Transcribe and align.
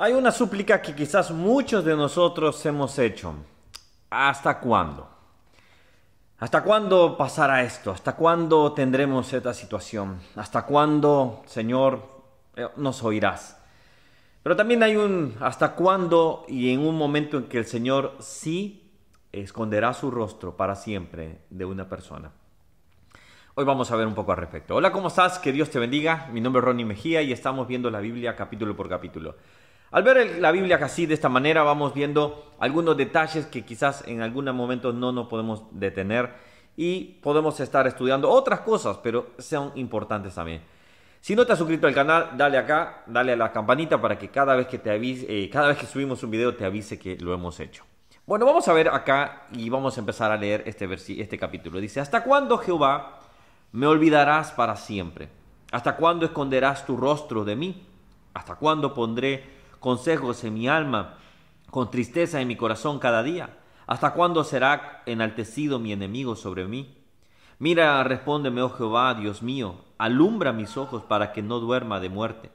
Hay 0.00 0.12
una 0.12 0.30
súplica 0.30 0.80
que 0.80 0.94
quizás 0.94 1.32
muchos 1.32 1.84
de 1.84 1.96
nosotros 1.96 2.64
hemos 2.64 2.96
hecho. 3.00 3.34
¿Hasta 4.10 4.60
cuándo? 4.60 5.08
¿Hasta 6.38 6.62
cuándo 6.62 7.16
pasará 7.16 7.64
esto? 7.64 7.90
¿Hasta 7.90 8.14
cuándo 8.14 8.72
tendremos 8.74 9.32
esta 9.32 9.52
situación? 9.52 10.20
¿Hasta 10.36 10.64
cuándo, 10.66 11.42
Señor, 11.46 12.00
eh, 12.54 12.68
nos 12.76 13.02
oirás? 13.02 13.60
Pero 14.44 14.54
también 14.54 14.84
hay 14.84 14.94
un 14.94 15.34
hasta 15.40 15.74
cuándo 15.74 16.44
y 16.46 16.72
en 16.72 16.78
un 16.78 16.96
momento 16.96 17.36
en 17.36 17.48
que 17.48 17.58
el 17.58 17.66
Señor 17.66 18.14
sí 18.20 18.92
esconderá 19.32 19.94
su 19.94 20.12
rostro 20.12 20.56
para 20.56 20.76
siempre 20.76 21.40
de 21.50 21.64
una 21.64 21.88
persona. 21.88 22.30
Hoy 23.56 23.64
vamos 23.64 23.90
a 23.90 23.96
ver 23.96 24.06
un 24.06 24.14
poco 24.14 24.30
al 24.30 24.38
respecto. 24.38 24.76
Hola, 24.76 24.92
¿cómo 24.92 25.08
estás? 25.08 25.40
Que 25.40 25.50
Dios 25.50 25.70
te 25.70 25.80
bendiga. 25.80 26.28
Mi 26.32 26.40
nombre 26.40 26.60
es 26.60 26.66
Ronnie 26.66 26.84
Mejía 26.84 27.20
y 27.20 27.32
estamos 27.32 27.66
viendo 27.66 27.90
la 27.90 27.98
Biblia 27.98 28.36
capítulo 28.36 28.76
por 28.76 28.88
capítulo. 28.88 29.34
Al 29.90 30.02
ver 30.02 30.38
la 30.38 30.52
Biblia 30.52 30.78
así, 30.82 31.06
de 31.06 31.14
esta 31.14 31.30
manera, 31.30 31.62
vamos 31.62 31.94
viendo 31.94 32.52
algunos 32.58 32.96
detalles 32.96 33.46
que 33.46 33.64
quizás 33.64 34.06
en 34.06 34.20
algún 34.20 34.44
momento 34.54 34.92
no 34.92 35.12
nos 35.12 35.28
podemos 35.28 35.62
detener 35.70 36.34
y 36.76 37.04
podemos 37.22 37.58
estar 37.60 37.86
estudiando 37.86 38.28
otras 38.28 38.60
cosas, 38.60 38.98
pero 39.02 39.30
son 39.38 39.72
importantes 39.76 40.34
también. 40.34 40.62
Si 41.20 41.34
no 41.34 41.46
te 41.46 41.52
has 41.52 41.58
suscrito 41.58 41.86
al 41.86 41.94
canal, 41.94 42.32
dale 42.36 42.58
acá, 42.58 43.02
dale 43.06 43.32
a 43.32 43.36
la 43.36 43.50
campanita 43.50 44.00
para 44.00 44.18
que 44.18 44.28
cada 44.28 44.54
vez 44.54 44.66
que 44.66 44.78
te 44.78 44.90
avise, 44.90 45.26
eh, 45.26 45.48
cada 45.48 45.68
vez 45.68 45.78
que 45.78 45.86
subimos 45.86 46.22
un 46.22 46.30
video 46.30 46.54
te 46.54 46.66
avise 46.66 46.98
que 46.98 47.16
lo 47.16 47.32
hemos 47.32 47.58
hecho. 47.58 47.84
Bueno, 48.26 48.44
vamos 48.44 48.68
a 48.68 48.74
ver 48.74 48.88
acá 48.88 49.46
y 49.52 49.70
vamos 49.70 49.96
a 49.96 50.00
empezar 50.00 50.30
a 50.30 50.36
leer 50.36 50.64
este, 50.66 50.86
este 51.20 51.38
capítulo. 51.38 51.80
Dice, 51.80 51.98
¿hasta 51.98 52.22
cuándo 52.22 52.58
Jehová 52.58 53.20
me 53.72 53.86
olvidarás 53.86 54.52
para 54.52 54.76
siempre? 54.76 55.30
¿Hasta 55.72 55.96
cuándo 55.96 56.26
esconderás 56.26 56.84
tu 56.84 56.96
rostro 56.96 57.44
de 57.44 57.56
mí? 57.56 57.86
¿Hasta 58.34 58.54
cuándo 58.56 58.92
pondré 58.94 59.57
consejos 59.80 60.44
en 60.44 60.54
mi 60.54 60.68
alma, 60.68 61.18
con 61.70 61.90
tristeza 61.90 62.40
en 62.40 62.48
mi 62.48 62.56
corazón 62.56 62.98
cada 62.98 63.22
día? 63.22 63.58
¿Hasta 63.86 64.12
cuándo 64.12 64.44
será 64.44 65.02
enaltecido 65.06 65.78
mi 65.78 65.92
enemigo 65.92 66.36
sobre 66.36 66.66
mí? 66.66 66.94
Mira, 67.58 68.04
respóndeme, 68.04 68.62
oh 68.62 68.70
Jehová, 68.70 69.14
Dios 69.14 69.42
mío, 69.42 69.76
alumbra 69.96 70.52
mis 70.52 70.76
ojos 70.76 71.02
para 71.02 71.32
que 71.32 71.42
no 71.42 71.58
duerma 71.58 71.98
de 71.98 72.08
muerte, 72.08 72.50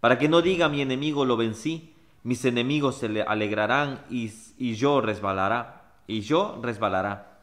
para 0.00 0.18
que 0.18 0.28
no 0.28 0.42
diga 0.42 0.68
mi 0.68 0.80
enemigo 0.80 1.24
lo 1.24 1.36
vencí, 1.36 1.92
mis 2.22 2.44
enemigos 2.44 2.96
se 2.96 3.08
le 3.08 3.22
alegrarán 3.22 4.00
y, 4.08 4.32
y 4.58 4.74
yo 4.74 5.00
resbalará, 5.00 5.92
y 6.06 6.20
yo 6.20 6.58
resbalará. 6.62 7.40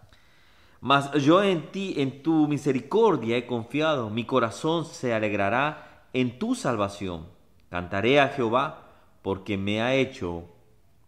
Mas 0.81 1.11
yo 1.13 1.43
en 1.43 1.71
ti, 1.71 1.93
en 1.97 2.23
tu 2.23 2.47
misericordia 2.47 3.37
he 3.37 3.45
confiado, 3.45 4.09
mi 4.09 4.25
corazón 4.25 4.85
se 4.85 5.13
alegrará 5.13 6.07
en 6.13 6.39
tu 6.39 6.55
salvación. 6.55 7.27
Cantaré 7.69 8.19
a 8.19 8.29
Jehová 8.29 8.82
porque 9.23 9.57
me 9.57 9.81
ha 9.81 9.95
hecho 9.95 10.43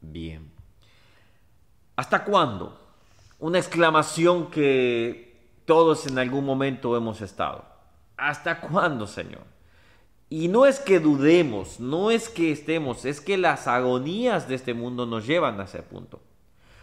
bien. 0.01 0.51
¿Hasta 1.95 2.23
cuándo? 2.23 2.79
Una 3.37 3.59
exclamación 3.59 4.49
que 4.49 5.37
todos 5.65 6.07
en 6.07 6.17
algún 6.17 6.45
momento 6.45 6.97
hemos 6.97 7.21
estado. 7.21 7.65
¿Hasta 8.17 8.61
cuándo, 8.61 9.05
Señor? 9.05 9.43
Y 10.29 10.47
no 10.47 10.65
es 10.65 10.79
que 10.79 10.99
dudemos, 10.99 11.79
no 11.79 12.09
es 12.09 12.29
que 12.29 12.51
estemos, 12.51 13.05
es 13.05 13.21
que 13.21 13.37
las 13.37 13.67
agonías 13.67 14.47
de 14.47 14.55
este 14.55 14.73
mundo 14.73 15.05
nos 15.05 15.27
llevan 15.27 15.59
a 15.59 15.65
ese 15.65 15.83
punto. 15.83 16.19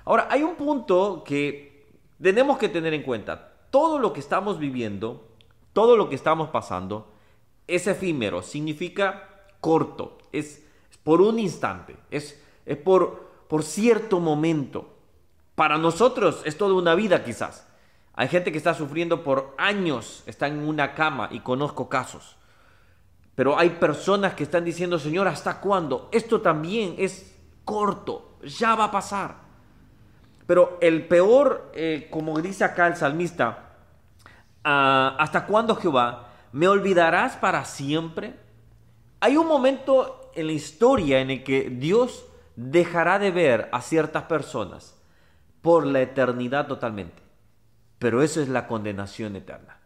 Ahora, 0.04 0.28
hay 0.30 0.42
un 0.42 0.54
punto 0.54 1.24
que 1.24 1.86
tenemos 2.20 2.58
que 2.58 2.68
tener 2.68 2.94
en 2.94 3.02
cuenta. 3.02 3.54
Todo 3.70 3.98
lo 3.98 4.12
que 4.12 4.20
estamos 4.20 4.58
viviendo, 4.58 5.28
todo 5.72 5.96
lo 5.96 6.08
que 6.08 6.14
estamos 6.14 6.50
pasando, 6.50 7.10
es 7.66 7.86
efímero, 7.86 8.42
significa 8.42 9.46
corto, 9.60 10.18
es 10.32 10.62
por 11.04 11.20
un 11.20 11.38
instante, 11.38 11.96
es, 12.10 12.40
es 12.66 12.76
por, 12.76 13.30
por 13.48 13.62
cierto 13.62 14.20
momento. 14.20 14.88
Para 15.54 15.78
nosotros 15.78 16.42
es 16.44 16.56
toda 16.56 16.74
una 16.74 16.94
vida 16.94 17.24
quizás. 17.24 17.66
Hay 18.14 18.28
gente 18.28 18.52
que 18.52 18.58
está 18.58 18.74
sufriendo 18.74 19.24
por 19.24 19.54
años, 19.58 20.22
está 20.26 20.46
en 20.46 20.66
una 20.66 20.94
cama 20.94 21.28
y 21.30 21.40
conozco 21.40 21.88
casos. 21.88 22.36
Pero 23.34 23.58
hay 23.58 23.70
personas 23.70 24.34
que 24.34 24.42
están 24.42 24.64
diciendo, 24.64 24.98
Señor, 24.98 25.26
¿hasta 25.28 25.60
cuándo? 25.60 26.08
Esto 26.12 26.40
también 26.40 26.94
es 26.98 27.34
corto, 27.64 28.36
ya 28.44 28.74
va 28.74 28.84
a 28.84 28.90
pasar. 28.90 29.36
Pero 30.46 30.76
el 30.80 31.06
peor, 31.06 31.70
eh, 31.74 32.08
como 32.10 32.38
dice 32.40 32.64
acá 32.64 32.86
el 32.86 32.96
salmista, 32.96 33.70
ah, 34.64 35.16
¿hasta 35.18 35.46
cuándo 35.46 35.76
Jehová? 35.76 36.28
¿Me 36.52 36.68
olvidarás 36.68 37.36
para 37.36 37.64
siempre? 37.64 38.38
Hay 39.20 39.38
un 39.38 39.46
momento 39.46 40.21
en 40.34 40.46
la 40.46 40.52
historia 40.52 41.20
en 41.20 41.30
el 41.30 41.44
que 41.44 41.70
Dios 41.70 42.26
dejará 42.56 43.18
de 43.18 43.30
ver 43.30 43.68
a 43.72 43.80
ciertas 43.80 44.24
personas 44.24 44.96
por 45.62 45.86
la 45.86 46.02
eternidad 46.02 46.66
totalmente. 46.66 47.22
Pero 47.98 48.22
eso 48.22 48.40
es 48.40 48.48
la 48.48 48.66
condenación 48.66 49.36
eterna. 49.36 49.78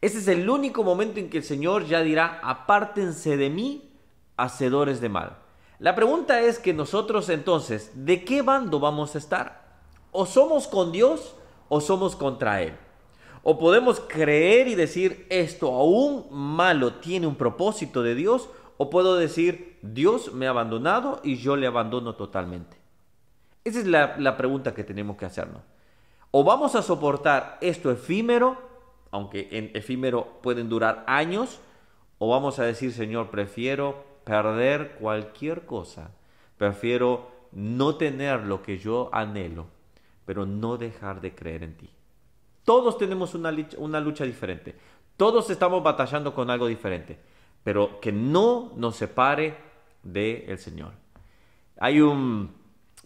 Ese 0.00 0.18
es 0.18 0.28
el 0.28 0.48
único 0.48 0.84
momento 0.84 1.18
en 1.18 1.28
que 1.28 1.38
el 1.38 1.44
Señor 1.44 1.86
ya 1.86 2.02
dirá, 2.02 2.40
apártense 2.44 3.36
de 3.36 3.50
mí, 3.50 3.90
hacedores 4.36 5.00
de 5.00 5.08
mal. 5.08 5.38
La 5.80 5.94
pregunta 5.94 6.40
es 6.40 6.58
que 6.58 6.72
nosotros 6.72 7.28
entonces, 7.28 7.90
¿de 7.94 8.24
qué 8.24 8.42
bando 8.42 8.78
vamos 8.78 9.14
a 9.14 9.18
estar? 9.18 9.80
¿O 10.12 10.24
somos 10.24 10.68
con 10.68 10.92
Dios 10.92 11.34
o 11.68 11.80
somos 11.80 12.14
contra 12.14 12.62
Él? 12.62 12.76
O 13.42 13.58
podemos 13.58 14.00
creer 14.00 14.68
y 14.68 14.74
decir, 14.74 15.26
esto 15.30 15.72
aún 15.72 16.26
malo 16.30 16.94
tiene 16.94 17.26
un 17.26 17.36
propósito 17.36 18.02
de 18.02 18.14
Dios, 18.14 18.48
o 18.78 18.90
puedo 18.90 19.16
decir, 19.16 19.76
Dios 19.82 20.32
me 20.32 20.46
ha 20.46 20.50
abandonado 20.50 21.20
y 21.24 21.36
yo 21.36 21.56
le 21.56 21.66
abandono 21.66 22.14
totalmente. 22.14 22.76
Esa 23.64 23.80
es 23.80 23.86
la, 23.86 24.36
pregunta 24.36 24.72
que 24.72 24.84
tenemos 24.84 25.16
que 25.16 25.26
hacernos. 25.26 25.62
O 26.30 26.44
vamos 26.44 26.76
a 26.76 26.82
soportar 26.82 27.58
esto 27.60 27.90
efímero, 27.90 28.56
aunque 29.10 29.48
en 29.50 29.72
efímero 29.74 30.38
pueden 30.42 30.68
durar 30.68 31.04
años, 31.08 31.60
o 32.18 32.30
vamos 32.30 32.60
a 32.60 32.64
decir, 32.64 32.92
Señor, 32.92 33.30
prefiero 33.30 34.04
perder 34.22 34.92
cualquier 35.00 35.66
cosa, 35.66 36.12
prefiero 36.56 37.28
no 37.50 37.96
tener 37.96 38.44
lo 38.44 38.62
que 38.62 38.78
yo 38.78 39.10
anhelo, 39.12 39.66
pero 40.24 40.46
no 40.46 40.76
dejar 40.76 41.20
de 41.20 41.34
creer 41.34 41.64
en 41.64 41.76
ti. 41.76 41.90
Todos 42.64 42.96
tenemos 42.96 43.34
una, 43.34 43.52
una 43.78 43.98
lucha 43.98 44.24
diferente, 44.24 44.76
todos 45.16 45.50
estamos 45.50 45.82
batallando 45.82 46.32
con 46.32 46.48
algo 46.48 46.68
diferente 46.68 47.18
pero 47.68 48.00
que 48.00 48.12
no 48.12 48.72
nos 48.76 48.96
separe 48.96 49.54
del 50.02 50.58
Señor. 50.58 50.92
Hay 51.78 52.00
un, 52.00 52.50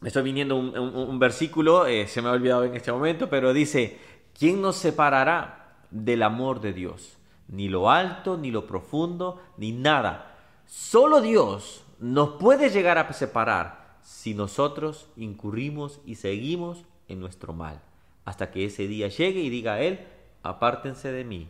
me 0.00 0.06
estoy 0.06 0.23
viniendo 0.23 0.55
un, 0.56 1.19
versículo, 1.19 1.89
eh, 1.89 2.06
se 2.06 2.23
me 2.23 2.28
ha 2.28 2.31
olvidado 2.31 2.62
en 2.62 2.77
este 2.77 2.93
momento, 2.93 3.28
pero 3.28 3.53
dice, 3.53 3.99
¿quién 4.39 4.62
nos 4.62 4.77
separará 4.77 5.81
del 5.91 6.23
amor 6.23 6.61
de 6.61 6.73
Dios? 6.73 7.19
Ni 7.49 7.69
lo 7.69 7.91
alto, 7.91 8.37
ni 8.39 8.53
lo 8.53 8.69
profundo, 8.69 9.43
ni 9.56 9.73
nada. 9.73 10.37
Solo 10.67 11.21
Dios 11.21 11.84
nos 11.99 12.37
puede 12.37 12.71
llegar 12.71 12.99
a 12.99 13.12
separar 13.12 13.97
si 14.00 14.33
nosotros 14.33 15.09
incurrimos 15.17 16.00
y 16.06 16.15
seguimos 16.15 16.84
en 17.09 17.19
nuestro 17.19 17.53
mal, 17.53 17.83
hasta 18.25 18.53
que 18.53 18.67
ese 18.67 18.87
día 18.87 19.09
llegue 19.09 19.41
y 19.41 19.50
diga 19.50 19.73
a 19.73 19.81
Él, 19.81 20.06
apártense 20.44 21.11
de 21.11 21.25
mí, 21.25 21.49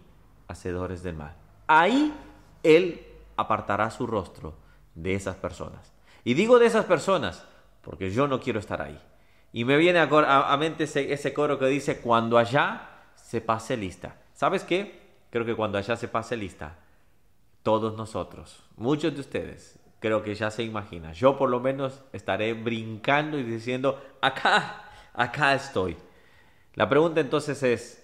hacedores 0.48 1.02
del 1.02 1.16
mal. 1.16 1.36
Ahí 1.66 2.14
él 2.62 3.06
apartará 3.36 3.90
su 3.90 4.06
rostro 4.06 4.54
de 4.94 5.14
esas 5.14 5.36
personas. 5.36 5.92
Y 6.24 6.34
digo 6.34 6.58
de 6.58 6.66
esas 6.66 6.84
personas 6.84 7.46
porque 7.82 8.10
yo 8.10 8.26
no 8.28 8.40
quiero 8.40 8.58
estar 8.58 8.80
ahí. 8.80 8.98
Y 9.52 9.64
me 9.64 9.76
viene 9.76 9.98
a, 9.98 10.56
mente 10.56 10.84
ese, 10.84 11.34
coro 11.34 11.58
que 11.58 11.66
dice, 11.66 12.00
cuando 12.00 12.38
allá 12.38 12.88
se 13.14 13.40
pase 13.40 13.76
lista. 13.76 14.16
¿Sabes 14.32 14.64
qué? 14.64 15.02
Creo 15.30 15.44
que 15.44 15.54
cuando 15.54 15.76
allá 15.76 15.96
se 15.96 16.08
pase 16.08 16.36
lista, 16.36 16.78
todos 17.62 17.96
nosotros, 17.96 18.64
muchos 18.76 19.14
de 19.14 19.20
ustedes, 19.20 19.78
creo 20.00 20.22
que 20.22 20.34
ya 20.34 20.50
se 20.50 20.62
imagina. 20.62 21.12
Yo 21.12 21.36
por 21.36 21.50
lo 21.50 21.60
menos 21.60 22.02
estaré 22.12 22.54
brincando 22.54 23.38
y 23.38 23.42
diciendo, 23.42 24.02
acá, 24.22 24.84
acá 25.12 25.54
estoy. 25.54 25.96
La 26.74 26.88
pregunta 26.88 27.20
entonces 27.20 27.62
es, 27.62 28.02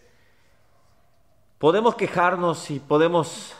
¿podemos 1.59 1.95
quejarnos 1.95 2.71
y 2.71 2.79
podemos 2.79 3.55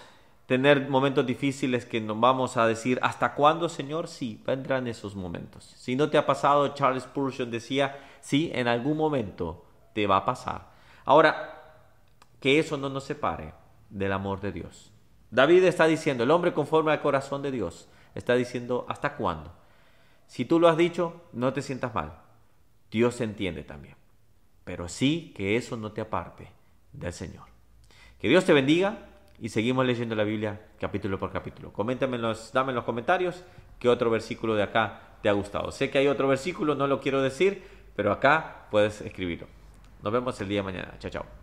tener 0.49 0.89
momentos 0.89 1.27
difíciles 1.27 1.85
que 1.85 2.01
nos 2.01 2.19
vamos 2.19 2.57
a 2.57 2.67
decir, 2.67 2.99
¿hasta 3.03 3.35
cuándo, 3.35 3.69
Señor? 3.69 4.09
Sí, 4.09 4.43
vendrán 4.47 4.87
esos 4.87 5.15
momentos. 5.15 5.63
Si 5.77 5.95
no 5.95 6.09
te 6.09 6.17
ha 6.17 6.25
pasado, 6.25 6.69
Charles 6.69 7.03
Spurgeon 7.03 7.51
decía, 7.51 8.01
sí, 8.23 8.51
en 8.55 8.67
algún 8.67 8.97
momento 8.97 9.67
te 9.93 10.07
va 10.07 10.17
a 10.17 10.25
pasar. 10.25 10.71
Ahora, 11.05 11.85
que 12.41 12.59
eso 12.59 12.79
no 12.79 12.89
nos 12.89 13.05
separe 13.05 13.53
del 13.91 14.11
amor 14.11 14.41
de 14.41 14.53
Dios. 14.53 14.91
David 15.31 15.65
está 15.65 15.87
diciendo, 15.87 16.25
el 16.25 16.31
hombre 16.31 16.55
conforme 16.55 16.93
al 16.93 17.03
corazón 17.03 17.43
de 17.43 17.51
Dios, 17.51 17.87
está 18.15 18.35
diciendo, 18.35 18.87
¿hasta 18.89 19.17
cuándo? 19.17 19.53
Si 20.29 20.47
tú 20.47 20.59
lo 20.59 20.69
has 20.69 20.79
dicho, 20.79 21.21
no 21.35 21.53
te 21.53 21.61
sientas 21.61 21.95
mal. 21.95 22.21
Dios 22.91 23.21
entiende 23.21 23.65
también. 23.65 23.97
Pero 24.65 24.89
sí 24.89 25.35
que 25.37 25.57
eso 25.57 25.77
no 25.77 25.93
te 25.93 26.01
aparte 26.01 26.51
del 26.95 27.13
Señor. 27.13 27.49
Que 28.19 28.31
Dios 28.31 28.47
te 28.47 28.55
bendiga 28.55 29.08
y 29.41 29.49
seguimos 29.49 29.87
leyendo 29.87 30.15
la 30.15 30.25
Biblia 30.25 30.61
capítulo 30.81 31.19
por 31.19 31.33
capítulo. 31.33 31.73
Coméntame, 31.73 32.19
dame 32.53 32.71
en 32.71 32.77
los 32.77 32.85
comentarios 32.85 33.45
qué 33.79 33.89
otro 33.89 34.11
versículo 34.11 34.55
de 34.55 34.63
acá 34.63 35.17
te 35.23 35.29
ha 35.29 35.33
gustado. 35.33 35.71
Sé 35.71 35.91
que 35.91 35.99
hay 35.99 36.09
otro 36.09 36.29
versículo, 36.29 36.75
no 36.75 36.87
lo 36.87 37.01
quiero 37.01 37.23
decir, 37.23 37.63
pero 37.95 38.13
acá 38.13 38.67
puedes 38.71 39.01
escribirlo. 39.01 39.47
Nos 40.03 40.13
vemos 40.13 40.41
el 40.41 40.49
día 40.49 40.61
de 40.61 40.65
mañana. 40.65 40.95
Chao, 40.99 41.11
chao. 41.11 41.38